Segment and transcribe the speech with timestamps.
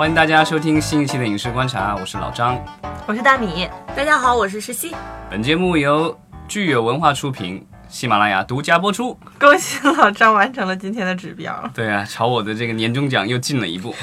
[0.00, 2.58] 欢迎大家收听新一期的影视观察，我是老张。
[3.06, 4.96] 我是大米，大家好，我是石溪。
[5.28, 9.14] 本节目由聚友文化出品，喜马拉雅独家播出。
[9.38, 11.70] 恭喜老张完成了今天的指标。
[11.74, 13.94] 对啊，朝我的这个年终奖又进了一步。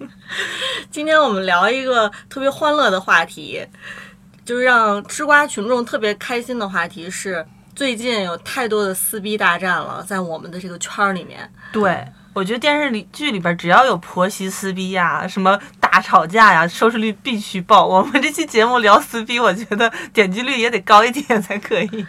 [0.92, 3.66] 今天我们聊一个特别欢乐的话题，
[4.44, 7.42] 就是让吃瓜群众特别开心的话题是，
[7.74, 11.50] 最近有太多的撕逼大战了，在我们的这个圈儿里面。
[11.72, 17.86] 对，我觉得电视里剧里边只要有婆媳撕逼呀，什么大吵架呀，收视率必须爆。
[17.86, 21.88] 我们这期节目聊撕逼，我觉得点击率也得高一点才可以。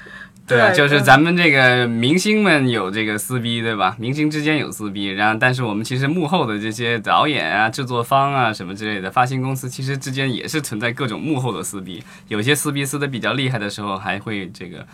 [0.48, 3.96] 对啊，就是咱们这个明星们有这个撕逼，对吧？
[4.00, 12.04] 明星之间有撕逼，然后但是我们其实幕后的这些导演啊、制作方啊什么之类的发行公司，其实之间也是存在各种幕后的撕逼。
[12.28, 14.86] 有些撕逼撕的比较厉害的时候，还会这个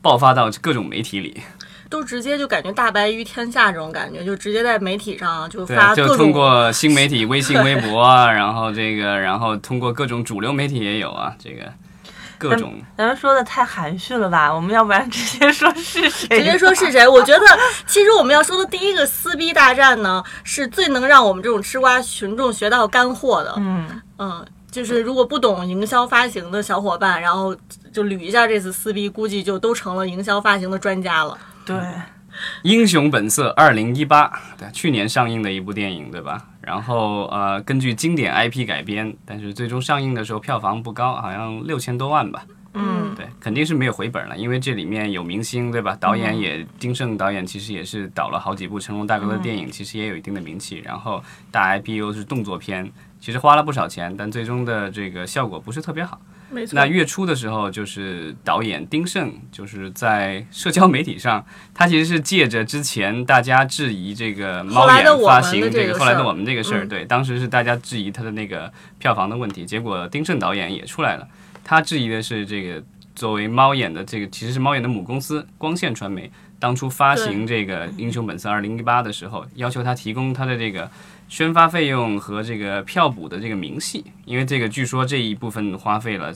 [0.00, 1.40] 爆发到各种媒体里。
[1.88, 11.72] 都直接就感觉大白于天下这种感觉，就直接在媒体上就发，各种就通过新媒体、 微信、微博啊，然后这个，然后通过各种主流媒体也有啊，这个
[12.38, 12.74] 各种。
[12.96, 14.52] 咱们说的太含蓄了吧？
[14.52, 16.28] 我们要不然直接说是谁？
[16.38, 17.06] 直接说是谁？
[17.06, 17.44] 我觉得
[17.86, 23.54] 其实我们要说的第一个撕逼大战呢，是最能让我们这种吃瓜群众学到干货的。
[23.58, 27.56] 嗯，嗯，就是如果不懂营销发行的小伙伴，然后
[27.92, 31.38] 就捋一下这次撕逼，估计就都成了营销发行的专家了。
[31.66, 31.76] 对，
[32.62, 36.46] 英雄本色二零一八，对，去年上映的一部电影，对吧？
[36.62, 42.44] 然后呃，根据经典 IP 改编，但是最终上映的时候票房不高，好像六千多万吧。
[42.78, 45.96] 嗯，对，肯定是没有回本了，因为这里面有明星，对吧？
[45.98, 50.82] 导演也，丁晟导演其实也是导了好几部成龙大哥的电影，其实也有一定的名气。
[50.84, 56.20] 然后大 IP 又是动作片，其实花了不少钱，但最终的这个效果不是特别好。
[56.50, 56.74] 没错。
[56.74, 61.44] 那月初的时候，就是导演丁晟，就是在社交媒体上，
[61.74, 66.88] 他其实是借着之前大家质疑这个猫眼发行这个后来的我们这个事儿，嗯。
[66.88, 71.26] 对，当时是大家质疑他的那个票房的问题，结果丁晟导演也出来了，
[71.64, 72.82] 他质疑的是这个
[73.14, 80.90] 作为猫眼的这个其实是猫眼的母公司光线传媒，当初发行这个《英雄本色二零一八》的时候，要求他提供他的这个。
[81.28, 86.32] 宣发费用和这个票补的这个明细，因为这个据说这一部分花费了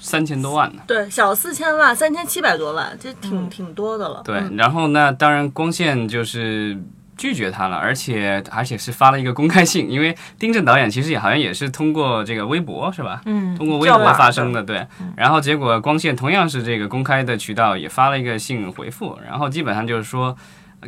[0.00, 0.82] 三千多万呢。
[0.86, 4.20] 对，小四千万，三千七百多万，这挺、挺多的了。
[4.24, 6.76] 对，嗯然后呢，当然光线就是
[7.16, 13.22] 拒绝他了，而且而且是发了一个公开信，因为丁震导演其实也好像也是通过这个微博是吧？
[13.26, 14.84] 嗯，通过微博发声的，对。
[15.16, 20.36] 然后结果光线同样是这个公开的渠道，也发了一个信回复，然后基本上就是说。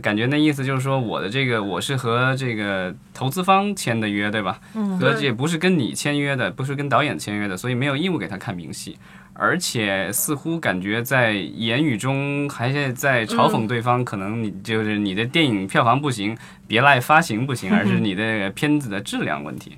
[0.03, 4.60] 感觉那意思就是说，我的这个我是和这个投资方签的约，对吧？
[4.75, 8.99] 嗯和对也不是跟你签约的，不是跟导演签约的，所以没有义务给他看明细。
[9.37, 16.37] 而且似乎感觉在言语中还是在嘲讽对方，可能你就是你的电影票房不行，
[16.69, 19.77] 别赖发行不行，而是 你的片子的质量问题。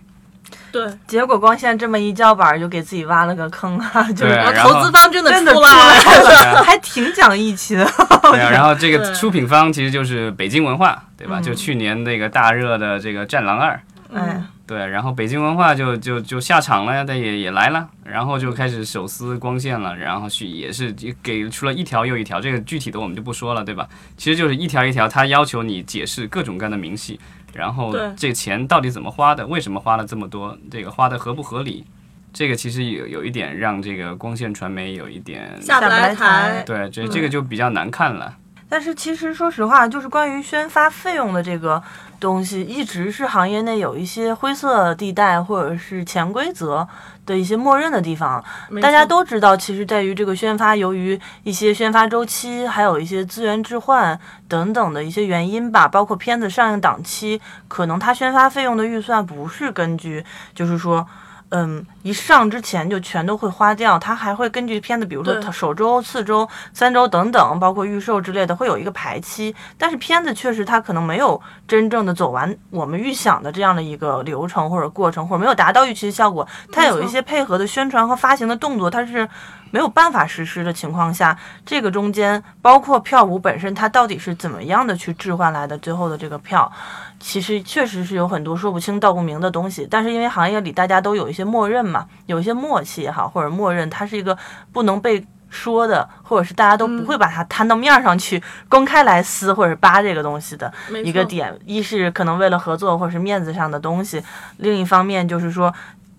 [0.72, 4.02] 对，结果光线这么一叫板，就给自己挖了个坑啊！
[4.12, 6.62] 就是投资方真的真的出出来来了。
[6.64, 7.84] 还挺讲义气的。
[8.22, 11.38] 对啊，然后这个对出品方其实就是北京文化，对吧？
[11.40, 13.74] 嗯就去年那个大热的这个《战狼二》。
[14.14, 23.86] 哎，对，然后北京文化就就就下场了呀，但也也来了，然后就开始手撕光线了，然后去也是给出了一条又一条，这个具体的我们就不说了，对吧？
[24.16, 27.18] 其实就是一条一条，他要求你解释各种各样的明细，
[27.56, 31.84] 然后对这钱到底怎么花的，为什么花了这么多，这个花的合不合理？
[32.32, 36.62] 这个其实有有一点让这个光线传媒有一点，下不来台。
[36.66, 38.36] 对，这这个就比较难看了。
[38.68, 41.82] 但是其实说实话，就是关于宣发费用的这个
[42.18, 46.86] 东西，一直是行业内有一些灰色地带或者是潜规则
[47.26, 48.42] 的一些默认的地方。
[48.80, 61.06] 大家都知道，其实在于这个宣发，由于一些宣发周期，还有一些资源置换等等的一些原因吧，包括片子上映档期，可能它宣发费用的预算不是根据，就是说。
[61.50, 69.54] 嗯，一上之前就全都会花掉，它还会根据片子，比如说对它首周、四周、三周等等，包括预售之类的，会有一个排期。
[69.78, 76.46] 但是片子确实它可能没有真正的走完我们预想的这样的一个流程或者过程，或者没有达到预期的效果。
[76.72, 79.28] 它有一些配合的宣传和发行的动作，它是
[79.70, 86.70] 没有办法实施的情况下，这个中间包括票务本身，它到底是怎么样的去置换来的最后的这个票，
[87.18, 89.86] 其实确实是有很多说不清道不明的东西。
[89.90, 94.36] 但是因为行业里大家都有一些默认嘛，有一些默契也好，或者默认它是一个
[94.72, 95.26] 不能被。
[95.48, 100.70] 说的，或者是大家都不会把它摊到面儿上去、公开来撕或者扒这个东西的
[101.04, 104.20] 一个点，一是可能为了合作或者是面子上的东西，
[104.56, 105.72] 另一方面就是说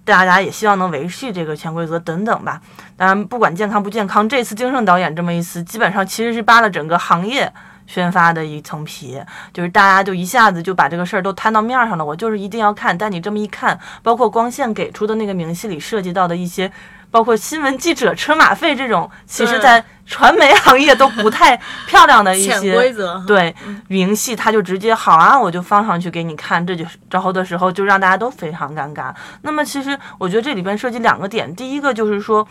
[0.06, 2.60] 大家也希望能维系这个潜规则等等吧。
[2.96, 7.52] 当然，不管健康不健康，这次金盛导演这么一撕，基本上其实是扒了整个行业
[7.88, 9.19] 宣发的一层皮，
[9.51, 12.06] 就是大家就一下子就把这个事儿都摊到面上了。
[12.06, 16.72] 我就是一定要看，但你这么一看，包括光线给出的那个明细里涉及到的一些。
[17.10, 21.56] 包括新闻记者车马费这种，其实，在传媒行业都不太
[21.88, 23.56] 漂亮的一些 规则，对
[23.88, 29.13] 明细，他就直接好啊，我就放上去给你看，这就之后的时候就让大家都非常尴尬。
[29.44, 32.45] 那么，其实我觉得这里边涉及两个点，第一个就是说，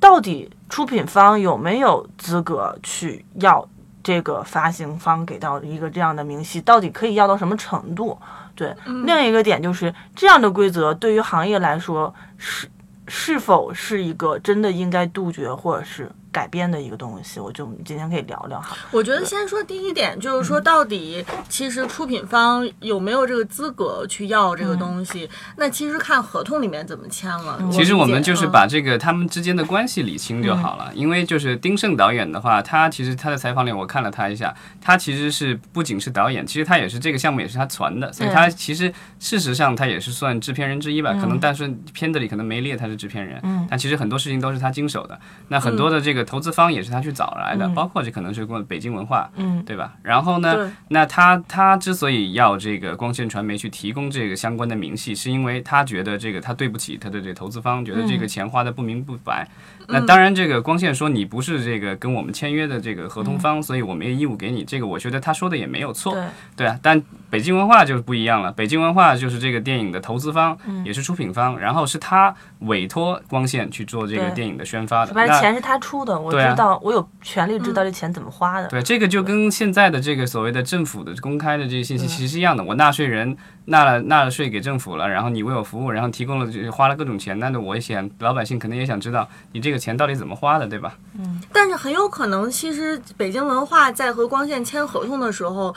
[0.00, 3.64] 到底出品方有没有资格去要
[4.02, 8.18] 这个发行方给到一个这样的明细，到底可以要到什么程度？
[8.54, 8.74] 对，
[9.04, 12.68] 另一个点就是这样的规则对于行业来说是。
[13.12, 17.40] 是否是一个真的应该杜绝或者是改编的一个东西？
[17.40, 18.76] 我就今天可以聊聊哈。
[18.90, 25.28] 我觉得先说第一点，就是说到底，其实出品方有没有这个资格去要这个东西？
[25.56, 27.60] 那其实看合同里面怎么签了。
[27.72, 30.90] 其实我们就是把这个他们之间的关系理清就好了。
[30.94, 41.12] 因为就是丁晟导演的话，他其实他的采访里我看了他一下，他其实是不仅是导演，其实他也是这个项目也是他传的，所以他其实事实上他也是算制片人之一吧。
[41.12, 45.20] 可能但是片子里可能没列他是制片人，但其实很多事情都是他经手的。
[45.48, 47.00] 那很多的这个投资方也是他。
[47.00, 49.94] 去找来的，包括这可能是过北京文化，嗯，对吧？
[50.02, 59.48] 然后呢，那他他之所以要这个光线传媒去提供这个相关的明细，是因为他觉得这个他对不起他的这投资方，觉得这个钱花的不明不白。
[59.88, 64.86] 那当然，这个光线说你不是这个跟我们签约的这个合同方，所以我没有义务给你这个。
[64.86, 66.14] 我觉得他说的也没有错，
[66.54, 66.78] 对啊。
[66.82, 75.12] 但北京文化就是不一样了，北京文化就是这个电影的投资方，也是出品方，然后是他委托光线去做这个电影的宣发的。
[75.12, 78.68] 反正钱是他出的，我知道，我有权利知道这钱怎么花的。
[78.68, 82.64] 对，这个就跟现在的这个所谓的政府的公开的这些信息其实是一样的。
[82.64, 83.36] 我纳税人
[83.70, 89.80] 纳了纳了税给政府了，然后你为我服务，然后提供了花了各种钱，那我也想老百姓肯定也想知道你这个。
[89.80, 90.94] 钱到底怎么花的，对吧？
[91.18, 95.74] 嗯，但是很有可能，其实北京文化在和光线签合同的时候，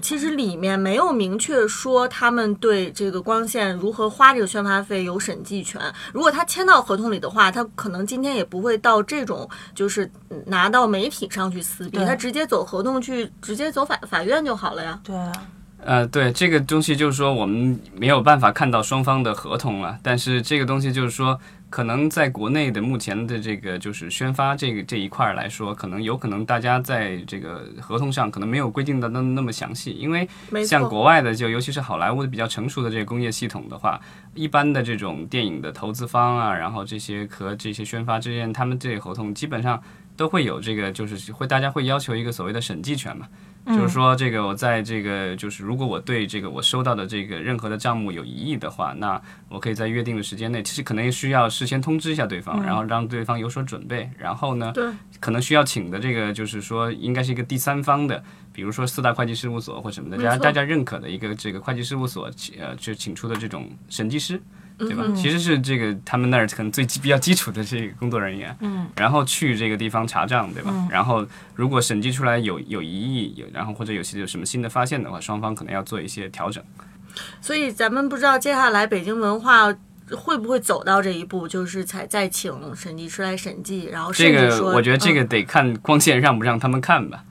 [0.00, 5.80] 其实里面没有明确说他们对这个光线如何花这个宣发费有审计权。
[6.12, 10.08] 如果他签到合同里的话，他可能今天也不会到这种，就是
[10.46, 15.00] 拿到媒体上去撕逼，他直接走合同去，直接走法法院就好了呀。
[15.02, 15.16] 对。
[15.84, 19.98] 呃，对这个东西就是说，我们没有办法看到双方的合同了。
[20.02, 21.38] 但是这个东西就是说，
[21.68, 29.90] 可能在国内的目前的这个就是宣发这个这一块来说，可能有可能大家在这个合同上可能没有规定的那那么详细。
[29.90, 30.28] 因为
[30.64, 34.00] 像国外的，就尤其是好莱坞的比较成熟的这个工业系统的话，
[34.34, 39.82] 一般的这种电影的投资方啊，然后这些和这些宣发之间，他们这个合同基本上
[40.16, 43.26] 都会有这个，就是会大家会要求一个所谓的审计权嘛。
[43.66, 54.10] 就是说，这个我在这个就是，如果我对这个我收到的这个任何的账目有疑义的话，那我可以在约定的时间内，其实可能需要事先通知一下对方，然后让对方有所准备。
[54.18, 54.72] 然后呢，
[55.20, 58.22] 可能需要请的这个就是说，应该是一个第三方的，
[58.52, 62.28] 比如说四大会计事务所或什么的，大家大家认可的一个这个会计事务所，
[62.58, 64.40] 呃，就请出的这种审计师。
[64.88, 65.04] 对吧？
[65.14, 70.72] 其实是这个他们那儿可能最比较基础的这个工作人员，嗯，然后去这个地方查账，对吧？
[70.90, 76.62] 然后如果审计出来有有疑义，有然后或者有些有什么新的发现的话，双方可能要做一些调整。
[77.40, 79.72] 所以咱们不知道接下来北京文化
[80.10, 87.24] 会不会走到这一步，就是才再请审计师来审计，然后这个我觉得这个得看光线让不让他们看吧。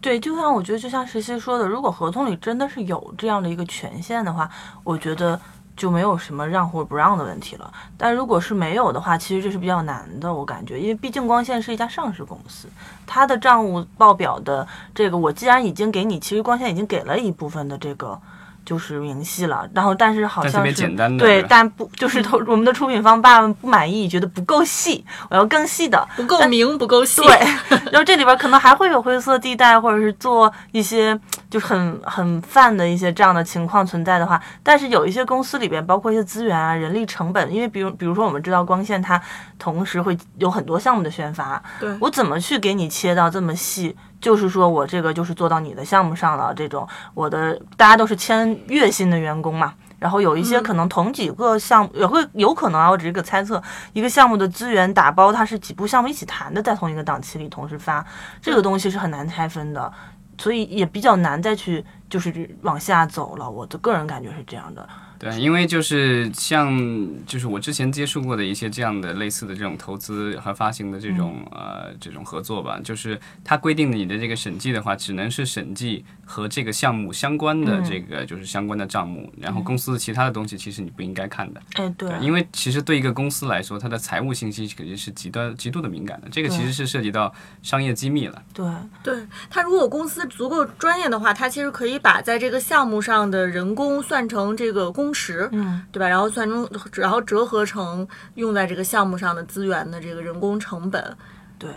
[0.00, 4.50] 对，就像我觉得就像实习说的，如果合同里真的是有这样的一个权限的话，
[4.82, 5.40] 我觉得。
[5.82, 7.68] 就没有什么让或不让的问题了。
[7.98, 12.68] 但如果是没有的话，其实这是比较难的，我感觉，因为毕竟光线是一家上市公司，
[13.04, 18.16] 它的账务报表的这个，我既然已经给你，其实光线已经给了一部分的这个。
[18.64, 20.86] 就是明细了，然后但是好像是
[21.18, 27.20] 对，但不就是投 我们的出品方爸爸不满意，觉得不够细，我要更细的，不够明，不够细。
[27.22, 27.36] 对，
[27.90, 31.18] 然后这里边可能还会有灰色地带，或者是做一些
[31.52, 39.20] 就是很很泛的一些这样的情况存在的话，但是有一些公司里边，包括一些资源啊、人力成本，因为比如比如说我们知道光线它
[39.58, 43.94] 同时会有很多项目的宣发，对我怎么去给你切到这么细？
[44.18, 58.02] 就是说我这个就是做到你的项目上了，这种我的大家都是签月薪的员工嘛，然后有一些可能同几个项目也会有可能啊，我只是个猜测，一个项目的资源打包它是几部项目一起谈的，在同一个档期里同时发，
[58.40, 59.92] 这个东西是很难拆分的，
[60.38, 64.88] 所以也比较难再去就是往下走了，我的个人感觉是这样的。
[65.22, 66.76] 对，因为就是像
[67.24, 77.84] 就是我之前接触过的一些这样的类似的这种投资和发行的这种呃这种合作吧，就是它规定的你的这个审计的话，只能是审计和这个项目相关的嗯。
[77.84, 81.62] 这个就是相关的账目，然后公司其他的东西其实你不应该看的。
[81.74, 88.42] 哎，对，因为其实对一个公司来说，它的财务信息肯定是极端极度的敏感的，这个其实是涉及到商业机密了。
[88.54, 88.66] 对，
[89.02, 96.08] 对他，如果公司足够专业的话，他其实可以把在这个项目上的人工算成这个工时，嗯，对吧？
[96.08, 101.16] 然后算中，然后折合成用在这个项目上的资源的这个人工成本。
[101.58, 101.70] 对。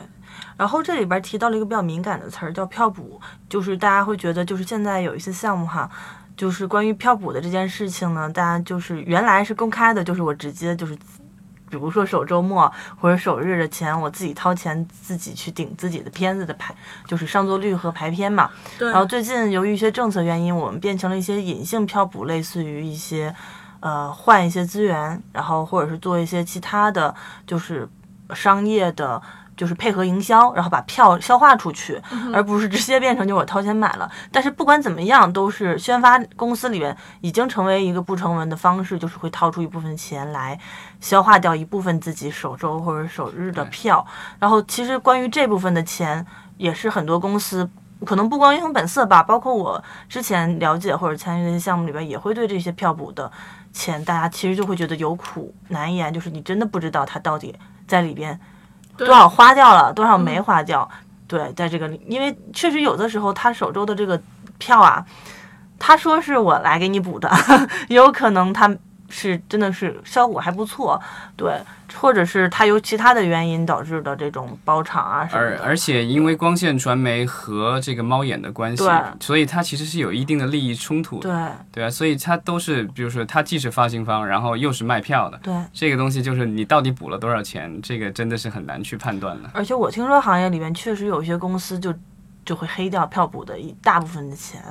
[0.57, 5.89] 然后这里边提到了一个比较敏感的词儿，叫票补，就是大家会觉得，就是现在有一些项目哈，
[6.35, 10.97] 就是关于票补的这件事情呢，大家就是原来是公开的，就是我直接就是，
[11.77, 16.75] 比如说首周末或者首日的钱，我自己掏钱自己去顶自己的片子的排，
[17.07, 18.49] 就是上座率和排片嘛。
[18.77, 23.33] 对，然后最近由于一些政策原因，我们变成了一些隐性票补，类似于一些
[23.79, 27.13] 呃换一些资源，然后或者是做一些其他的
[27.47, 27.87] 就是
[28.33, 29.21] 商业的。
[29.55, 32.01] 就是配合营销，然后把票消化出去，
[32.33, 34.09] 而不是直接变成就我掏钱买了。
[34.31, 40.59] 但是不管怎么样，都是宣发公司里面已经成为一个不成文的方式，就是会掏出一部分钱来
[40.99, 44.05] 消化掉一部分自己首周或者首日的票。
[44.39, 46.25] 然后其实关于这部分的钱，
[46.57, 47.69] 也是很多公司
[48.05, 53.31] 可能不光英雄本色吧，包括我之前了解或者参与的一些项目里边，也会对这些票补的
[53.71, 57.55] 钱，大家其实就会觉得有苦难言，就是你真的不知道它到底
[57.87, 58.37] 在里边
[58.97, 60.89] 多少花掉了，多少没花掉。
[61.27, 64.21] 对，在这个里，因为确实有的时候他首周的这个
[64.57, 65.03] 票啊，
[65.79, 67.29] 他说是我来给你补的，
[67.89, 68.69] 也 有可能他
[69.09, 71.01] 是真的是效果还不错，
[71.37, 71.53] 对，
[71.99, 75.61] 或者是它由其他的原因导致的这种包场啊什么的。
[75.61, 78.83] 而而且因为光线传媒和这个猫眼的关系，
[79.19, 89.49] 所以它其实是有一定的利益冲突的，对对啊，所以它都是，比如说它既是发行方，然后又是卖票的，对，这个东西就是你到底补了多少钱，这个真的是很难去判断的。
[89.53, 91.93] 而且我听说行业里面确实有一些公司就
[92.43, 94.61] 就会黑掉票补的一大部分的钱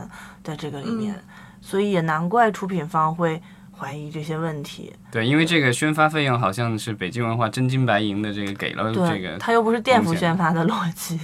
[0.43, 1.15] 在这个里面，
[1.61, 3.41] 所以也难怪出品方会
[3.79, 4.93] 怀疑这些问题。
[5.11, 11.19] 对，因为这个宣发费用好像是北京文化真金白银的这个给了这，个，他又不是垫付宣发的逻辑。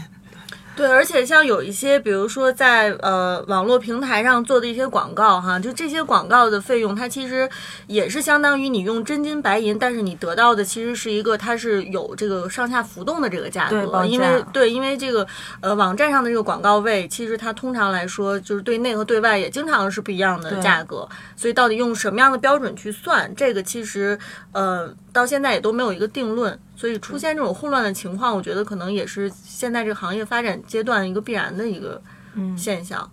[0.76, 7.48] 对，而且像有一些，比如说在呃网络平台上做的一些广告哈，就这些广告的费用，它其实
[7.86, 15.26] 也是相当于你用真金白银，但是你得到的其实是一个它是有这个上下浮动的这个价格，对因为对，因为这个
[15.60, 24.18] 呃网站上的这个广告位，其实它通常来说就是对内和对外也经常是不一样的价格，所以到底用什么样的标准去算，这个其实
[24.52, 26.58] 呃到现在也都没有一个定论。
[26.76, 32.00] 所以出现这种混乱的情况，我觉得可能也是现在这个行业发展阶段一个必然的一个
[32.34, 33.10] 嗯现象。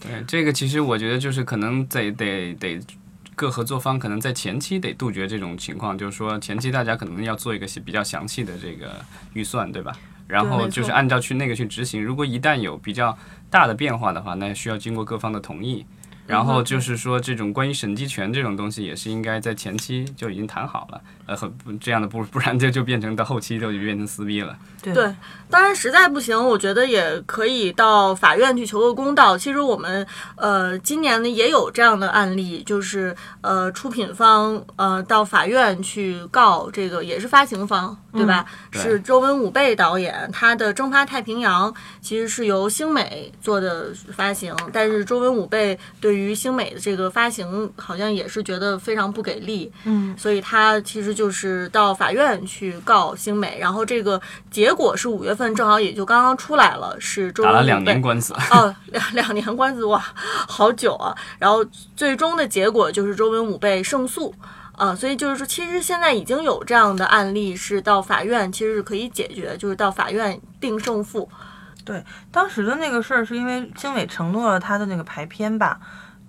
[0.00, 2.80] 对这个其实我觉得就是可能得得得
[3.34, 9.04] 各合作方可能在前期得杜绝这种情况，就是说前期大家可能要做一个比较详细的这个
[9.34, 9.92] 预算，对吧？
[10.26, 12.02] 然后就是按照去那个去执行。
[12.02, 13.16] 如果一旦有比较
[13.50, 15.84] 大的变化的话，那需要经过各方的同意。
[16.30, 24.56] 然后就是说，这种关于审计权这种东西，也是应该在前期就已经谈好了，呃，很不这样的不不然就就变成到后期就变成撕逼了。
[24.82, 25.14] 对对，
[25.50, 29.36] 当然实在不行，我觉得也可以到法院去求个公道。
[29.36, 30.06] 其实我们
[30.36, 38.46] 呃今年呢也有这样的案例，就是呃出品方呃到法院去告这个也是发行方，对吧？
[38.72, 41.70] 对是周文武贝导演，他的《蒸发太平洋》
[42.00, 59.98] 其实是由星美做的发行，但是周文武贝对于星美的这个发行好像也是觉得非常不给力，嗯，所以他其实就是到法院去告星美，然后这个结果是五月份，正好也就刚刚出来了，是周打了两文武贝年官司，哦，两两年官司哇，
[60.46, 61.16] 好久啊！
[61.38, 61.64] 然后
[61.96, 64.34] 最终的结果就是周文武被胜诉
[64.72, 71.28] 啊，所以就是说，其实现在已经有这样的案例是到法院其实是可以解决，就是到法院定胜负。
[71.82, 75.80] 对当时的那个事儿是因为星美承诺了他的那个排片吧，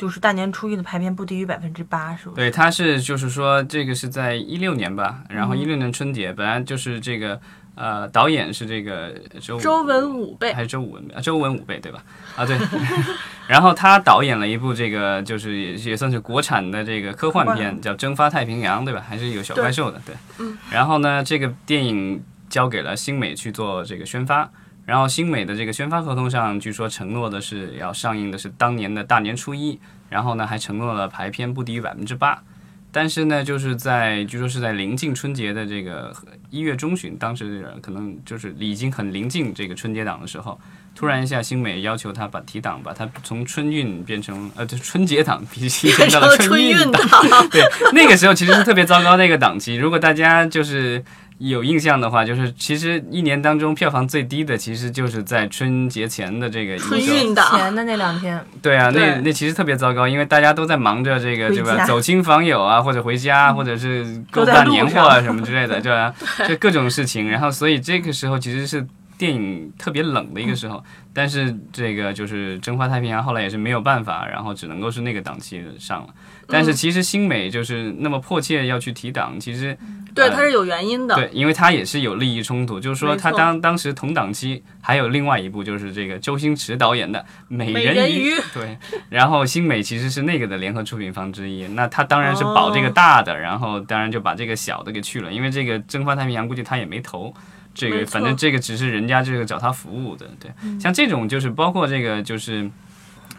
[0.02, 2.36] 就是大年初一的排片不低于百分之八，是不是？
[2.38, 7.40] 对，他是就是说这个是在一六年吧，然后一六年春节，本来就是这个
[7.76, 12.04] 呃导演是这个周周文武辈还是周武文啊周文武辈对吧？
[12.36, 12.58] 啊对，
[13.48, 19.06] 然后他导演了一部这个就是也也算是国产的这个科幻片，叫《蒸发太平洋》对吧？
[19.08, 20.16] 还是有小怪兽的对。
[20.40, 20.58] 嗯。
[20.72, 24.50] 然后呢，这个电影交给了星美去做这个宣发。
[24.92, 29.80] 然后星美的这个宣发合同上，据说承诺的是要上映的是当年的大年初一，
[30.10, 32.44] 然后呢还承诺了排片不低于百分之八。
[32.92, 36.14] 但是呢，就是在据说是在临近春节的这个
[36.50, 40.60] 一月中旬，当时可能就是已经很临近这个春节档的时候，
[40.94, 46.76] 突然一下，星美要求他把提档把它从春运变成呃，就春节档提提前到了春运。
[46.92, 47.02] 档，
[47.50, 49.76] 对，那个时候其实是特别糟糕的一个档期。
[49.76, 51.02] 如果大家就是
[51.50, 57.14] 有印象的话，就是其实一年当中票房最低的，其实就是在春节前的这个春一周。
[57.16, 59.22] 运档前的那两天，对啊，那对。
[59.24, 61.84] 那其实特别糟糕，因为大家都在忙着这个对吧？
[61.86, 66.14] 走亲访友啊，或者回家，或者是购办年货啊什么之类的，对吧？
[66.48, 68.86] 就各种事情，然后所以这个时候其实是
[69.22, 76.08] 电影特别冷的一个时候，但是这个就是《蒸发太平洋》后来也是没有办法，然后只能够是那个档期上了。
[76.48, 79.78] 但是其实新美就是那么迫切要去提档，其实
[80.16, 81.14] 对，呃它是有原因的。
[81.14, 88.76] 对，因为它也是有利益冲突，就是说没错他当当时同档期还有另外一部就是这个周星驰导演的《美人鱼 对，
[89.10, 97.32] 然后新美其实是那个的联合出品方之一，那他当然是保这个大的，然后当然就把这个小的给去了，因为这个《蒸发太平洋》估计他也没投。
[97.74, 102.70] 这个反正这个只是人家这个找他服务的，对，像这种就是包括这个就是，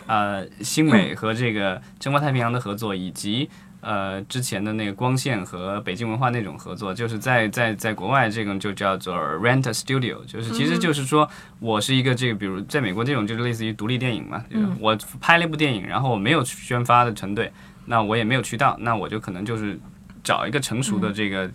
[0.06, 3.48] 呃，新美和这个《中国太平洋》的合作，以及
[3.80, 17.52] 呃之前的那个光线和北京文化那种合作，就是在在在国外这种就叫做 rent a studio，就是其实就是说我是一个这个，比如在美国这种就是类似于独立电影嘛，就是我拍了一部电影，然后我没有宣发的团队，
[17.86, 19.78] 那我也没有渠道，那我就可能就是
[20.22, 21.50] 找一个成熟的这个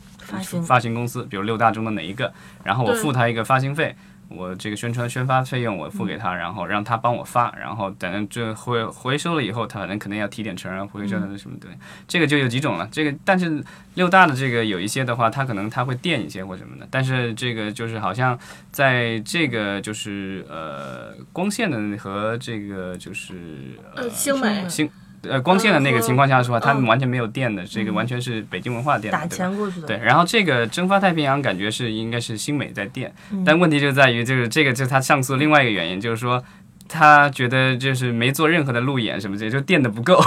[0.65, 0.93] 发行。
[0.93, 2.33] 公司，比如六大中的哪一个，
[2.63, 3.95] 然后我付他一个发行费。
[4.29, 11.71] 我这个宣传宣发费用我付给他，然后让他帮我发，然后等着这回回收了以后，他反正肯定要提点成啊，回收的什么对，
[12.09, 12.85] 这个就有几种了。
[12.91, 18.37] 这个但是六大的这个有一些的话，它可能它会垫一些或什么的，但是这个就是好像
[18.69, 24.67] 在这个就是呃光线的和这个就是呃，星美。
[24.67, 24.89] 星
[25.23, 29.25] 呃光线的那个情况下说，它嗯完全没有电的，这个完全是北京文化电的，打？
[29.27, 29.87] 钱过去的。
[29.87, 36.43] 对，然后这个蒸发太平洋感觉是应该是新美在垫，嗯但问题就在于就是这个就是他上诉另外一个原因，就是说
[36.87, 40.23] 他觉得就是没做任何的路演什么这就电的不够，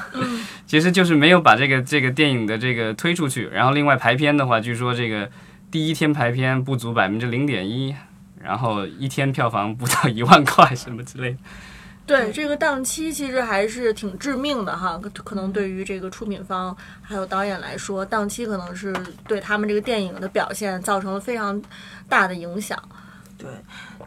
[0.66, 5.28] 其实就是没有把这个这个电影的这个推出去，然后另外排片的话，据说这个
[5.70, 7.94] 第一天排片不足百分之零点一。
[8.44, 11.36] 然后一天票房不到一万块什么之类的，
[12.12, 18.94] 对这个档期其实还是挺致命的哈，可可能对于这个出品方还有导演来说，档期可能是
[19.26, 21.60] 对他们这个电影的表现造成了非常
[22.08, 22.78] 大的影响。
[23.38, 23.48] 对，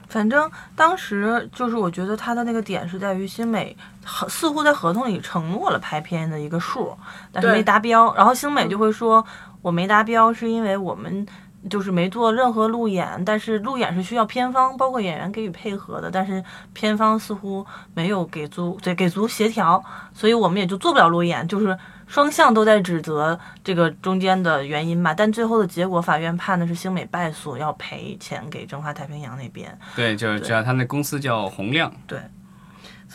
[0.08, 6.96] 反正当时就是我觉得他的那个点是在于新美合似乎在合同里承诺了拍片的一个数，
[7.32, 8.14] 但是没达标。
[8.16, 9.26] 然后新美就会说，
[9.62, 11.26] 我没达标是因为我们。
[11.70, 25.14] 就是没做任何路演，但是路演是需要片方包括演员给予配合的，但是片方似乎没有给足对给足协调，所以我们也就做不了路演，就是双向都在指责这个中间的原因吧。
[25.14, 29.76] 但最后的结果，法院判的是星美败诉，要赔钱给中华太平洋那边。
[29.96, 31.92] 对，就是知道他那公司叫洪亮，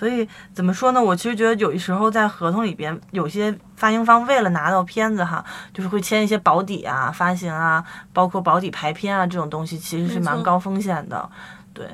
[0.01, 1.03] 所以怎么说呢？
[1.03, 7.85] 我其实觉得有的时候在合同里边，有些发行方为了拿到片子哈，就是会签一些保底啊、发行啊，
[8.15, 11.29] 包括保底排片啊这种东西，其实是蛮高风险的。
[11.75, 11.87] 对，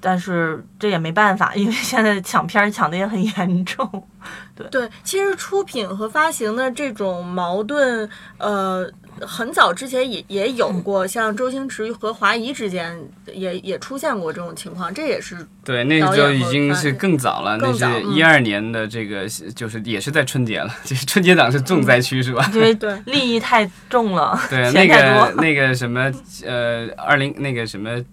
[0.00, 4.08] 但是这也没办法，因为现在抢片儿抢的也很严重。
[4.54, 8.08] 对对，其实出品和发行的这种矛盾，
[8.38, 8.88] 呃，
[9.20, 12.98] 很早之前也也有过，像周星驰和华谊之间
[13.32, 22.48] 也也出现过这种情况，这也是对，那个就已经是更早了，那是一二年的这个，就是也是在春节了，这 春节档是重灾区是吧？
[22.52, 26.12] 对对利益太重了，对，那个那个什么
[26.44, 28.04] 呃，二零那个什么。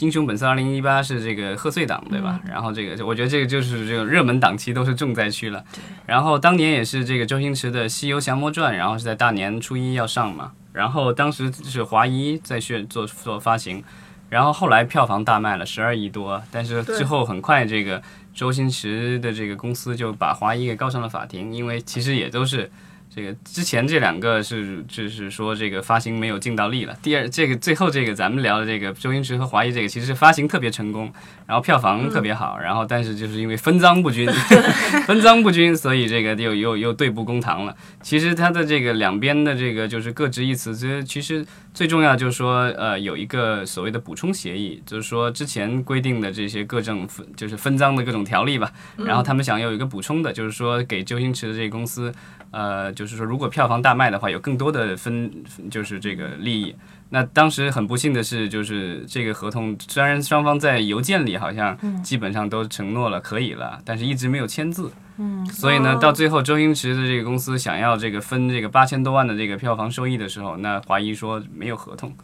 [0.00, 2.40] 英雄本色二零一八是这个贺岁档对吧？
[2.46, 5.64] 然后这个我觉得这个就是这个热门档期都是重灾区了。
[6.06, 10.52] 然后当年也是这个周星驰的《西游降魔传》，然后是在大年初一要上嘛。
[10.72, 13.82] 然后当时是华谊在宣做做发行，
[14.28, 18.02] 然后后来票房大卖了十二亿多，但是对之后很快这个
[18.34, 22.70] 周星驰的这个公司就把华谊给告上了法庭，因为其实也都是。
[23.18, 26.96] 这个之前这两个是就是说这个发行没有尽到力了。
[27.02, 31.12] 第二，这个最后这个咱们聊的这个周星驰和华谊这个，其实发行特别成功，
[31.44, 34.24] 然后票房特别好，然后但是就是因为分赃不均，
[35.04, 37.74] 分赃不均，所以这个又又又对簿公堂了。
[38.00, 52.14] 其实它的这个两边的这个就是各执一词，这其实最重要就是说呃有一个所谓的补充协议，就是说之前规定的这些各种分就是分赃的各种条例吧，然后他们想要有一个补充的，就是说给周星驰的这个公司。
[52.50, 55.30] 呃，就是说，如果票房大卖的话，有更多的分，
[55.70, 56.74] 就是这个利益。
[57.10, 64.90] 那当时很不幸的是，就是这个合同虽然双方在邮件里好像基本上都承诺了可以了，但是一直没有签字。
[65.16, 72.14] 嗯，所以呢，哦到最后周星驰的这个公司想要这个分这个八千多万的这个票房收益的时候，那华谊说没有合同，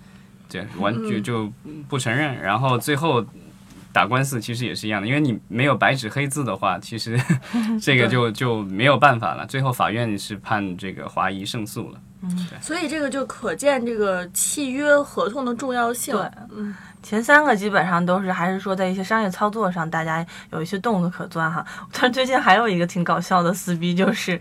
[0.48, 1.50] 这完全就
[1.88, 2.40] 不承认。
[2.40, 3.24] 然后最后
[3.94, 7.18] 打官司其实也是一样的，因为你没有白纸黑字的话，其实
[7.80, 9.46] 这个就就没有办法了。
[9.46, 12.00] 最后法院是判这个华谊胜诉了。
[12.26, 16.16] 嗯所以这个就可见这个契约合同的重要性。
[16.16, 16.26] 对
[16.56, 21.64] 嗯，前三个基本上都是还是说在一些商业操作上，大家有一些洞子可钻哈。
[21.92, 24.40] 但最近还有一个挺搞笑的撕逼，就是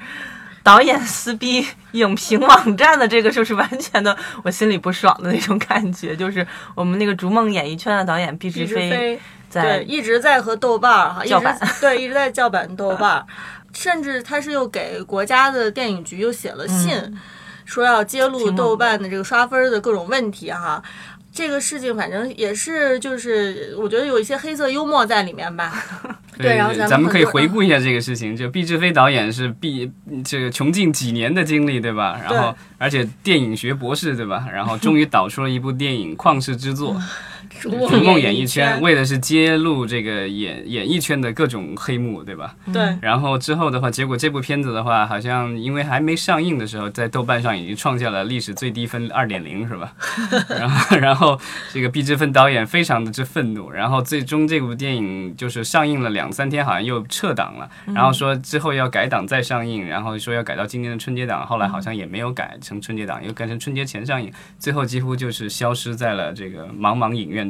[0.63, 6.16] 导演撕逼影评网站的这个，就是完全的我心里不爽的那种感觉。
[6.16, 9.20] 就是我们那个逐梦演艺圈的导演毕毕志志飞飞
[9.54, 13.26] 在对一直在和豆瓣儿哈一直叫板 对一直在叫板豆瓣儿，
[13.74, 17.20] 甚至他是又给国家的电影局又写了信，嗯
[17.66, 20.84] 说要揭露豆瓣的这个刷分儿的各种问题哈。
[21.32, 25.74] 这个事情反正也是，就是我觉得有一些黑色幽默在里面吧。
[26.38, 28.36] 对然后咱们咱们可以回顾一下这个事情。
[28.36, 29.89] 就毕志飞导演是毕
[30.26, 32.20] 这个穷尽几年的经历，对吧？
[32.22, 34.46] 然后而且电影学博士，对吧？
[34.54, 36.96] 然后终于导出了一部电影旷世之作
[37.60, 42.56] 逐《逐梦演艺艺圈》，为的是揭露这个演演艺圈的各种黑幕，对吧？
[42.74, 49.94] 对然后之后的话，结果这部片子的话，好像因为还没上映的时候，在豆瓣上已经创下了历史最低分二点零，是吧？
[50.50, 51.39] 然后，然后
[51.72, 67.42] 这个毕志芬导演非常的之愤怒，然后最终这部电影就是上映了两三天，好像又撤档了，然后说之后要改档再上映，然后说要改到今年的春节档，后来好像也没有改成春节档，又改成春节前上映，最后几乎就是消失在了这个茫茫影院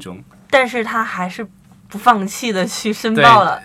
[0.49, 1.47] 但是他还是
[1.93, 3.61] 不放弃的去申报了。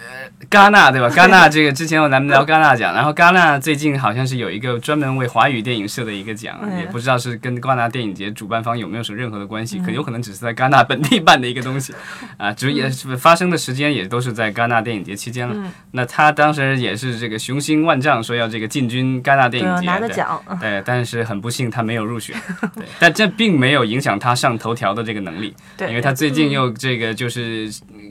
[0.50, 1.08] 戛纳对吧？
[1.16, 11.94] 戛纳这个之前咱们聊戛纳奖，然后戛纳最近好像是有一个专门为华语电影设的一个奖，嗯也不知道是跟戛纳电影节主办方有没有什么任何的关系，可有可能只是在戛纳本地办的一个东西，
[12.36, 15.54] 啊，只也是发生的时间也都是在戛纳电影节期间了。
[15.56, 22.36] 嗯那他当时也是这个雄心万丈，说要这个进军戛纳电影，节，拿个对奖，对， 但是很不幸他没有入选，
[22.76, 27.68] 对，但这并没有影响他上头条的这个能力，对，因为他最近又这个就是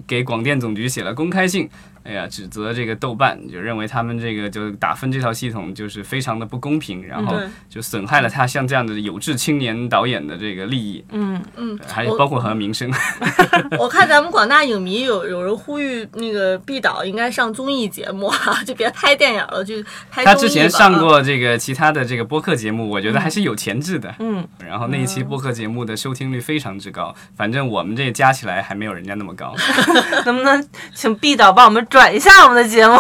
[0.08, 1.70] 给广电总局写了公开信，
[2.08, 7.38] 哎呀，指责这个豆瓣，就认为他们这个就打分这套系统就是非常的不公平，然后
[7.70, 12.92] 就损害了他像这样的有志青年导演的这个利益，嗯，嗯，还有包括和名声。
[13.78, 19.76] 我看咱们广大影迷有有人呼吁那个毕导应该上综艺节目啊， 就别拍电影了，就
[20.10, 24.16] 拍他之前上过这个其他的这个播客节目，我觉得还是有潜质的。
[24.20, 29.54] 嗯，然后那一期播客节目的收听率非常之高，反正我们这加起来还没有人家那么高。
[30.26, 32.96] 能不能请毕导帮我们转转一下我们的节目？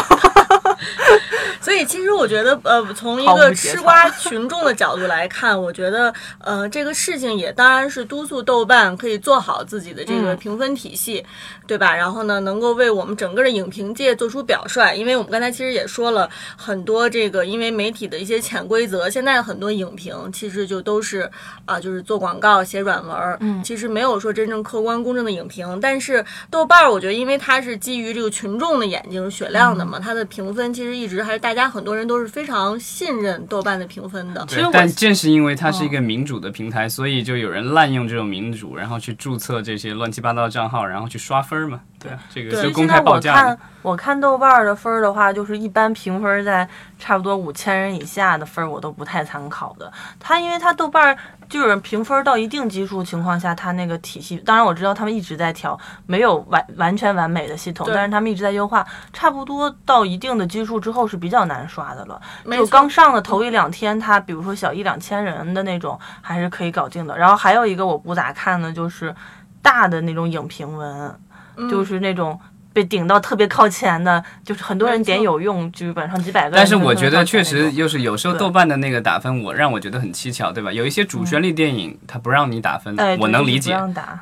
[1.61, 11.25] 所以其实我觉得，呃，从一个吃瓜群众的角度来看，我觉得，呃，这个事情也当然是督促豆瓣可以做好自己的这个嗯评分体系，
[11.65, 11.95] 对吧？
[11.95, 14.95] 然后呢，能够为我们整个的影评界做出表率。
[14.95, 21.29] 因为我们刚才其实也说了很多这个，因为媒体的一些潜规则，现在很多影评其实就都是
[21.65, 25.79] 啊、就是做广告、写软文儿，嗯其实没有说真正客观公正的影评。
[25.81, 34.45] 但是豆瓣儿，我觉得因为它是基于这个群众的眼睛雪亮的嗯嘛，它的评分其实一直还是大家很多人都是非常信任豆瓣的评分的。
[34.47, 41.81] 实我但正是因为它是一个民主的平台，所以就有人滥用这种民主，然后去注册这些乱七八糟的账号，然后去刷分儿嘛。
[41.99, 43.59] 对啊，这个对是公开报价我看。
[43.81, 49.91] 我看豆瓣儿的分儿的话，就是一般评分在差不多五千人以下的分儿，我都不太参考的。
[50.19, 58.85] 它因为它豆瓣儿就是评分到一定基数情况下，它那个体系，当然我知道他们一直在调，没有完完全完美的系统，但是他们一直在优化。
[59.13, 62.21] 差不多到一定的基数之后是比较难刷的了。
[62.51, 67.17] 就刚上的头一两天，它比如说小一两千人的那种，还是可以搞定的。
[67.17, 69.15] 然后还有一个我不咋看的，就是
[69.61, 71.19] 大的那种影评文，
[71.55, 72.39] 嗯就是那种
[72.77, 76.57] 被顶到特别靠前的，就是很多人点有用，基本上几百个人。
[76.57, 77.87] 但是我觉得确实有。
[77.87, 80.69] 就是有时候豆瓣的那个打分，我让我觉得很蹊跷，对吧？
[80.69, 83.73] 有一些主旋律电影它不让你打分，我能理解。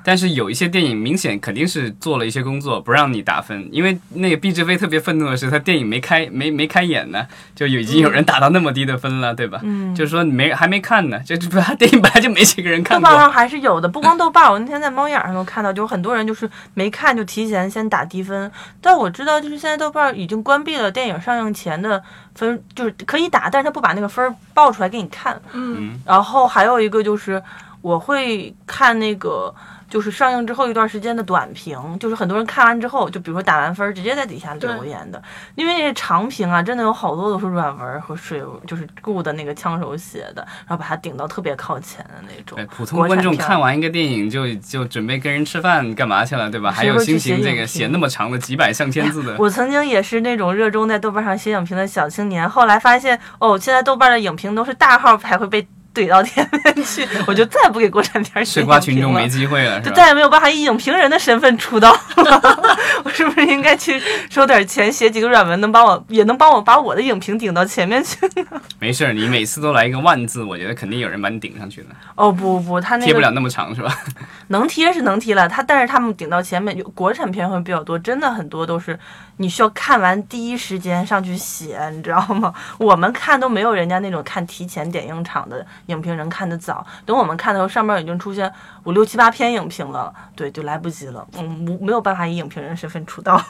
[0.04, 9.60] 但是有一些电影明显肯定是做了一些工作不让你打分，因为那个毕志飞特别愤怒的是，他电影没开没没开演呢，就已经有人打到那么低的分了，对吧？
[9.64, 13.10] 嗯，就是说没还没看呢，就就他电影本来就没几个人看过。
[13.10, 18.45] 豆瓣上还是有的，不光豆瓣，我那天在猫眼上都看到，就很多人就是没看就提前先打低分。
[18.82, 22.02] 但我知道，就是现在豆瓣已经关闭了电影上映前的
[22.34, 25.42] 分，就是可以打，但是他不把那个分报出来给你看。
[25.54, 27.42] 嗯，然后还有一个就是，
[27.82, 29.54] 我会看那个。
[29.96, 35.24] 就是上映之后一段时间的短评，就是很多人看完之后，就比如说打完分儿直接在底下留言的，
[35.56, 42.66] 因为那长评啊，真的有好多都是软文儿和水，就是雇的那个枪手写的，然后把它顶到特别靠前的那种对，。
[42.66, 46.70] 普通观众看完一个电影就就准备跟人吃饭干嘛去了，对吧？
[46.70, 62.76] 还有心情这个写那么长的几百上千字的， 我曾经也是那种热衷在豆瓣上写影评的小青年，后来发现哦，现在豆瓣的影评都是大号才会被怼到天边去，我就再也不给国产片写吃瓜群众没机会了，就再也没有办法以影评人的身份出道了。
[63.04, 68.62] 我是不是应该去收点钱，写几个软文，能帮我，也能帮我把我的影评顶到前面去呢？
[68.80, 73.98] 没事儿，你每次都来一个万字，我觉得肯定有人把你顶上去的，哦不不，他那个贴不了那么长是吧？
[74.50, 78.98] 能贴是能贴了，他但是他们顶到前面，有国产片会比较多，真的很多都是
[79.38, 82.54] 你需要看完第一时间上去写，你知道吗？
[82.78, 88.52] 我们看都没有人家那种看提前点映场的影评人看的早，等我们看的时候，上面已经出现
[88.84, 93.42] 五六七八篇影评了，对，就来不及了，嗯，没没有办法以影评人身份出道。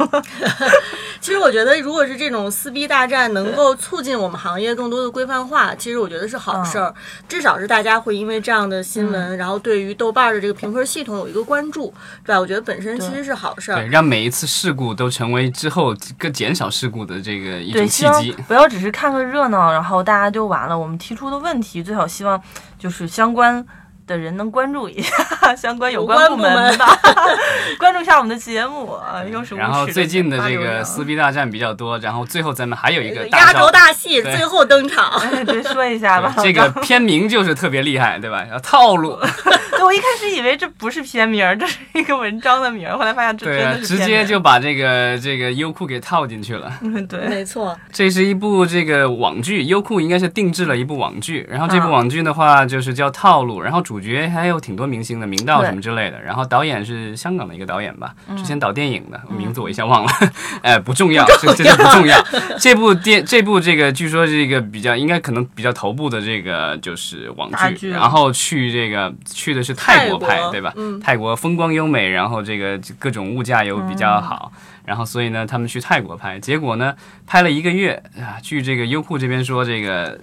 [1.21, 6.93] 其实我觉得，如果是这种撕逼大战能够促进我们行业更多的规范化，其实我觉得是好事儿。
[7.28, 11.93] 至少是大家会因为这样的新闻，然后对于豆瓣儿的这个评分系统有一个关注，
[12.24, 12.39] 对吧？
[12.39, 13.88] 我觉得本身其实是好事对，儿。
[13.88, 18.32] 让每一次事故都成为之后更减少事故的这个一对，种契机。
[18.48, 20.78] 不要只是看个热闹，然后大家就完了。
[20.78, 22.41] 我们提出的问题，最好希望希望
[22.79, 23.63] 就是相关
[24.08, 26.86] 的人能关注一下，相关有有关部门吧
[27.80, 36.34] 关注一下我们的节目啊，又是然后最近的这个撕逼大战比较多，然后最后咱们还有一个压轴大戏最后登场，哎对，说一下吧。
[36.38, 38.46] 这个片名就是特别厉害，对吧？
[38.52, 39.20] 要套路，
[39.72, 46.72] 对我一开始以为这不是片名，这是一个文章的名，后来发现这真的是直片名儿接就把这个这个优酷给套进去了。
[46.82, 47.20] 嗯对。
[47.28, 58.36] 没错，这是一部这个网剧，优酷应该是定制了一部网剧，然后这部啊网剧的话就是叫《套路》，然后主角还有挺多明星的，明道什么之类的，然后导演是香港的一个导演吧，嗯。
[58.38, 60.12] 之前导电影的，名字我一下忘了，
[60.62, 62.21] 哎，不重要，这真的不重要。
[62.60, 67.89] 这部电这部这个据说是一个比较应该可能比较头部的这个就是网剧，剧。
[67.89, 70.73] 然后去这个去的是泰国拍对吧？
[70.75, 70.99] 嗯。
[70.99, 74.51] 泰国风光优美，然后这个各种物价又比较好，
[74.86, 80.19] 然后所以呢，他们去泰国拍，结果呢，拍了一个月啊，据这个优酷这边说，这个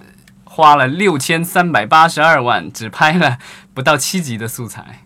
[0.53, 3.39] 花了六千三百八十二万，只拍了
[3.73, 4.99] 不到七集的素材。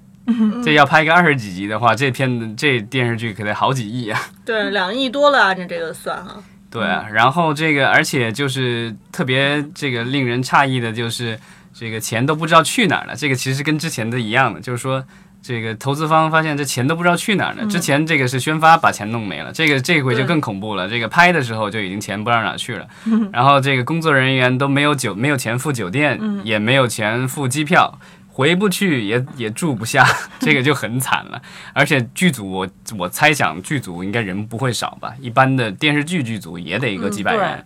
[0.61, 4.19] 这要拍个二十几集的话，这片子这电视剧可得好几亿啊！
[4.43, 6.35] 对，两亿多了，按照这个算哈。
[6.69, 11.39] 对啊，然后这个而且就是特别这个令人诧异的，就是
[11.73, 13.15] 这个钱都不知道去哪儿了。
[13.15, 15.01] 这个其实跟之前的一样的，就是说
[15.41, 17.65] 这个投资方发现这钱都不知道去哪儿了。
[17.67, 20.89] 之前这个是宣发把钱弄没了，这个这回就更恐怖了。
[20.89, 22.87] 这个拍的时候就已经钱不知道哪儿去了，
[23.31, 27.99] 然后这个工作人员都没有酒没有钱付酒店，也没有钱付机票。
[28.29, 30.05] 回不去也也住不下，
[30.37, 31.41] 这个就很惨了。
[31.73, 37.65] 而且剧组我我猜想剧组应该人不会少吧，一般的电视剧剧组也得个几百人。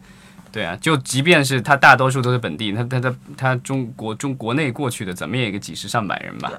[0.49, 6.49] 对啊，就即便是他大多数都是本地，他他他他中国中国内过去的，怎么也有个几十上百人吧。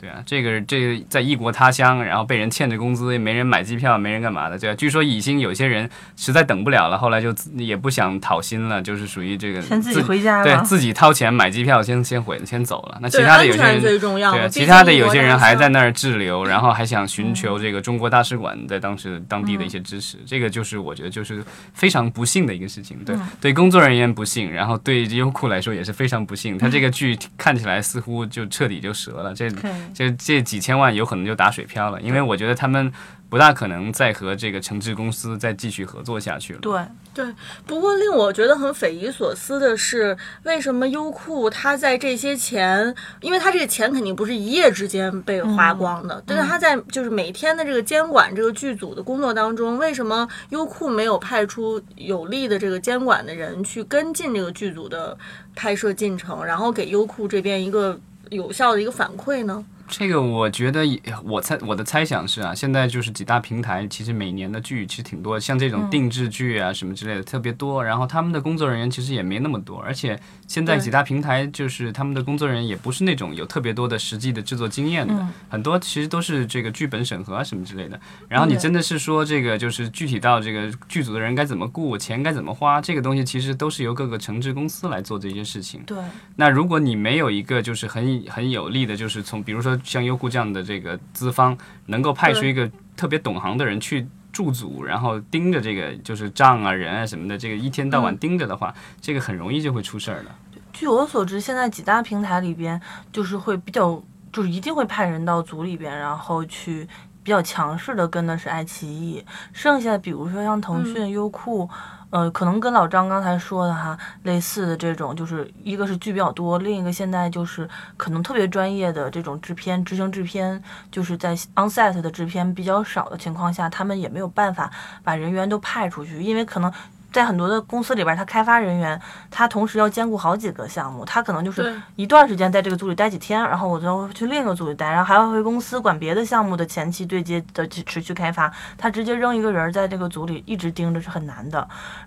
[0.00, 4.74] 对啊，这个这个在异国他乡，然后被人欠着工资，也没人买机票，没人干嘛的，对啊。
[4.74, 10.44] 据说已经有些人实在等不了了，后来就也不想讨薪了，就是属于这个先自己回家了。
[10.44, 12.98] 对自己掏钱买机票，先先回先走了。
[13.02, 14.32] 那其，他的有些人最重要。
[14.32, 22.96] 对啊，其他的有些人还在那儿滞留，然后还想寻求这个中国大使馆在当时当地的一些支持，这个就是我觉得就是非常不幸的一个事情。
[23.04, 26.56] 对，对工作人员不幸，然后对优酷来说也是非常不幸。
[26.56, 32.92] 他这个剧看起来似乎就彻底就折了，这对这这几千万有可能就打水漂了，因为我觉得他们
[33.28, 36.58] 不大可能再和这个承制公司再继续合作下去了。
[36.60, 36.80] 对
[37.12, 37.34] 对，
[37.66, 55.16] 不过令我觉得很匪夷所思的是，为什么优酷它在这些钱，因为它这个钱肯定不是一夜之间被花光的，但是它在就是每天的这个监管这个剧组的工作当中，为什么优酷没有派出有力的这个监管的人去跟进这个剧组的
[55.56, 57.98] 拍摄进程，然后给优酷这边一个
[58.30, 59.64] 有效的一个反馈呢？
[59.90, 78.00] 这个我觉得也，我猜我的猜想是啊，现在就是几大平台，其实每年的剧其实挺多，像这种定制剧啊什么之类的特别多，然后他们的工作人员其实也没那么多，而且现在几大平台就是他们的工作人员也不是那种有特别多的实际的制作经验的，很多其实都是这个剧本审核啊什么之类的。
[78.28, 85.82] 然后你真的是说这个就是具体到这个剧组的人该怎么雇，钱该怎么花，这个东西其实都是由各个承制公司来做这些事情。
[85.84, 85.98] 对，
[86.36, 100.30] 那如果你没有一个就是很很有力的，就是从比如说像优酷这样的这个资方，能够派出一个特别懂行的人去驻组，然后盯着这个就是账啊、人啊什么的，这个一天到晚盯着的话，这个很容易就会出事儿的。
[100.72, 102.80] 据我所知，现在几大平台里边
[103.12, 106.88] 就是会比较，就是一定会派人到组里边，然后去
[107.22, 111.68] 比较强势的跟的是爱奇艺，剩下的比如说像腾讯、优酷。
[112.10, 124.70] 呃，可能跟老张刚才说的哈类似的这种，就是一个是剧比较多，另一个现在就是可能特别专业的这种制片、执行制片，就是在 on set 的制片比较少的情况下，他们也没有办法
[125.04, 126.72] 把人员都派出去，因为可能
[127.12, 138.52] 在很多的公司里边，他开发人员他同时要兼顾好几个项目，他可能就是一段时间在这个组里待几天，然后我就去另一个组里待，然后还要回公司管别的项目的前期对接的持续开发。
[138.78, 141.58] 他直接扔一个人儿在这个组里一直盯着是很难的。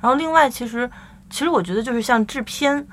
[0.01, 0.89] 然后另外，其实
[1.29, 2.87] 其实我觉得就是像制片。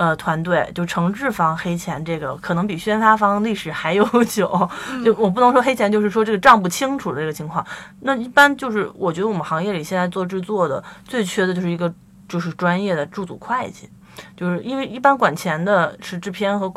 [0.00, 4.66] 呃，团队就承制方黑钱这个可能比宣发方历史还悠 久，
[5.04, 7.62] 就我不能说黑钱，就是说这个账不清楚的这个情况。
[8.00, 11.92] 那一般就是我觉得我们行业里现在做制作的最缺的就是一个
[12.26, 13.90] 就是专业的驻组会计，
[14.34, 16.72] 就是因为一般管钱的是制片和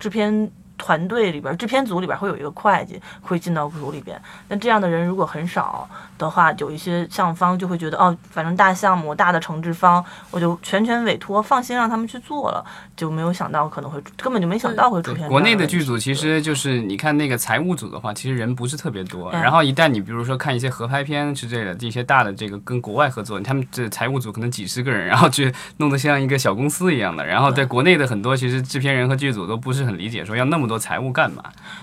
[0.00, 4.20] 制片团队里边，制片组里边会有一个会计会进到组里边。
[4.48, 12.64] 那这样的人如果很少的话，有一些项目方就会觉得哦，反正大项目大的承制方，我就全权委托，放心让他们去做了，
[12.96, 19.30] 就没有想到可能会根本就没想到会出现国内的剧组其实就是你看那个财务组的话，其实人不是特别多。
[19.30, 27.24] 嗯然后一旦你比如说看一些合拍片之类的，这些大的这个跟国外合作，他们这财务组可能几十个人，然后去弄得像一个小公司一样的。
[27.24, 31.42] 然后在国内的很多其实制片人和剧组都不是很理解，说要那么多财务干嘛？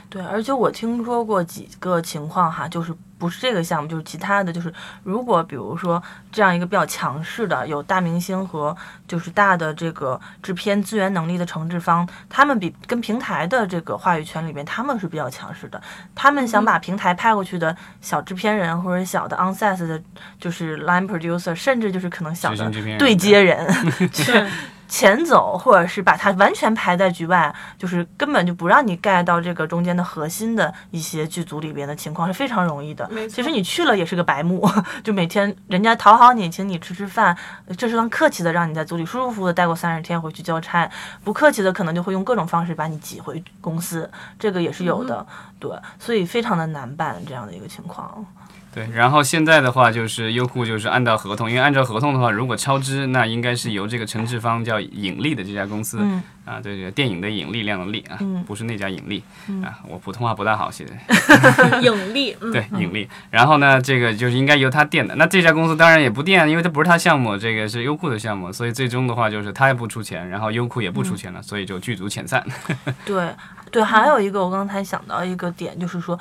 [0.10, 4.72] 对，而且我听说过几个情况哈，就是不是这个项目，就是其他的，就是
[5.04, 8.76] 如果比如说这样一个比较强势的，有大明星和
[9.08, 15.82] 就是大的这个制片资源能力的承制方，他们比跟平台的这个话语权里边，他们是比较强势的，
[16.14, 20.02] 他们想把平台派过去的小制片人或者小的 onset 的，
[20.40, 23.68] 就是 line producer，甚至就是可能小的对接人，
[24.88, 34.70] 对，遣走，或者是把它完全排在局外，就是根本就不让你 get 到这个中间的核心的一些剧组里边的情况是非常容易的其实你去了也是个白目，
[35.04, 37.36] 就每天人家讨好你，请你吃吃饭，
[37.78, 40.88] 这是算客气的，让你在组里舒舒服服的待过三十天回去交差；
[41.24, 45.26] 不客气的，可能就会用各种方式把你挤回公司，这个也是有的。
[45.60, 48.26] 对，所以非常的难办这样的一个情况。
[48.74, 59.24] 对，然后现在的话就是优酷就是按照合同，因为按照合同的话，如果超支，那应该是由这个承制方叫引力的这家公司、嗯啊，对对，电影的引力量的力啊，嗯不是那家引力、
[59.64, 60.92] 啊，我普通话不大好，写的。
[61.82, 63.08] 引力，嗯，对引力。
[63.30, 65.16] 然后呢，这个就是应该由他垫的。
[65.16, 72.44] 那这家公司当然也不垫，因为它不是他项目，这个是优酷的项目，所以最终的话就是他也不出钱，然后优酷也不出钱了，所以就剧组遣散。
[73.06, 73.30] 对
[73.72, 76.20] 对，还有一个我刚才想到一个点，就是说，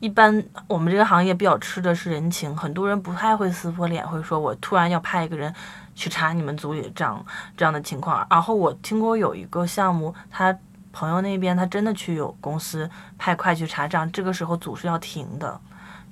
[0.00, 5.54] 一般我们这个行业比较吃的是人情，很多人不太会撕破脸，会说我突然要派一个人
[5.94, 7.24] 去查你们组里的账
[7.56, 8.26] 这样的情况。
[8.28, 10.56] 然后我听过有一个项目，他
[10.92, 15.60] 朋友那边他真的去有公司派会去查账，这个时候组是要停的。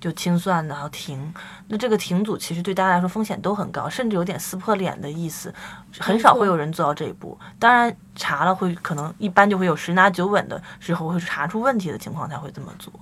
[0.01, 1.35] 就清算的要停，
[1.66, 5.53] 那这个停组其实对大家来说风险都很高，甚至有点撕破脸的意思，
[5.98, 7.37] 很少会有人做到这一步。
[7.59, 12.92] 当然查了会可能一般就会有十拿九稳的时候会查出问题的情况才会这么做，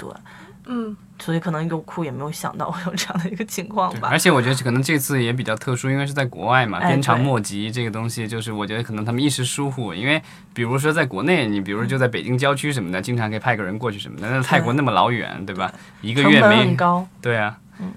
[0.00, 0.08] 对，
[0.64, 4.08] 嗯，所以可能优酷也没有想到会有这样的一个情况吧。
[4.10, 4.18] 而。
[4.18, 10.22] 且我觉得可能这次也比较特殊，因为是在国外嘛，哎鞭长莫及这个东西，就是我觉得可能他们一时疏忽，因为
[10.54, 15.70] 比如说在国内，你比如就在北京郊区什么的，经常可以派个人过去什么的，那泰国那么老远，对吧？
[16.00, 17.92] 一个月没很高，对啊，嗯。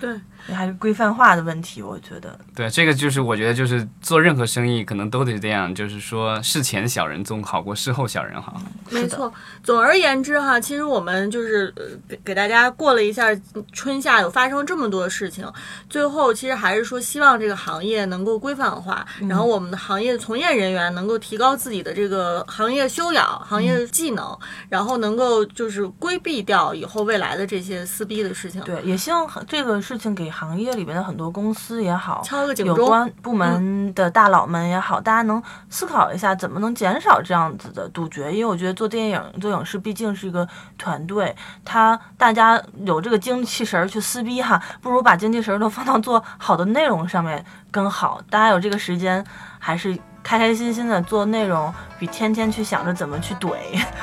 [0.00, 0.14] 对，
[0.54, 2.38] 还是规范化的问题，我觉得。
[2.54, 8.60] 对，这个就是我觉得就是做任何生意可能都得这样，就是说事前小人总好过事后小人好。
[8.90, 9.32] 没错。
[9.62, 13.28] 总而言之哈，其实我们就是呃给给大家过了一下
[13.72, 15.46] 春夏，有发生这么多事情，
[15.90, 28.60] 最后其实还是说希望这个行业能够规范化，然后我们的行业从业人员能够提高自己的这个行业修养、行业技能，然后能够就是规避掉以后未来的这些撕逼的事情。
[28.62, 32.22] 对，也希望这个事情给行业里边的很多公司也好，
[32.64, 38.30] 有关部门的大佬们也好，大家能思考一下怎么能减少这样子的杜绝。
[38.30, 40.46] 因为我觉得做电影、做影视毕竟是一个
[40.78, 48.20] 团队，他大家有这个精气神儿去撕逼哈， 不如把精气神儿都放到做好的内容上面更好。
[48.30, 49.24] 大家有这个时间，
[49.58, 53.56] 还是开开心心的做内容，比天天去想着怎么去怼、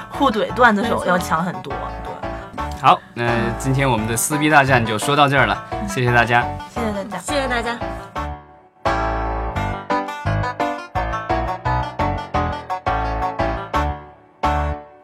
[0.09, 1.73] 互怼段子手要强很多。
[2.03, 2.29] 对，
[2.81, 6.45] 好那今天我们的撕逼大战就说到这儿了谢谢大家。
[6.73, 7.19] 谢谢大家。
[7.19, 8.34] 谢谢大家。